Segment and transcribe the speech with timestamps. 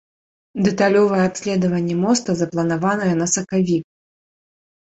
[0.67, 3.85] Дэталёвае абследаванне моста запланаванае на сакавік.